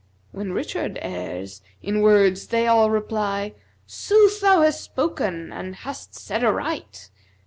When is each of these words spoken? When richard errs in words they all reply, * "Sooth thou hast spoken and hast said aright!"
When 0.31 0.51
richard 0.51 0.97
errs 1.03 1.61
in 1.83 2.01
words 2.01 2.47
they 2.47 2.65
all 2.65 2.89
reply, 2.89 3.53
* 3.71 3.79
"Sooth 3.85 4.41
thou 4.41 4.61
hast 4.63 4.81
spoken 4.83 5.53
and 5.53 5.75
hast 5.75 6.15
said 6.15 6.43
aright!" 6.43 7.11